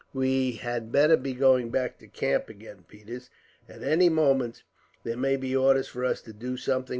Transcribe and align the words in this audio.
"We 0.15 0.53
had 0.53 0.91
better 0.91 1.15
be 1.15 1.33
going 1.33 1.69
back 1.69 1.99
to 1.99 2.07
camp 2.07 2.49
again, 2.49 2.85
Peters. 2.87 3.29
At 3.69 3.83
any 3.83 4.09
moment, 4.09 4.63
there 5.03 5.15
may 5.15 5.35
be 5.35 5.55
orders 5.55 5.87
for 5.89 6.03
us 6.03 6.23
to 6.23 6.33
do 6.33 6.57
something. 6.57 6.89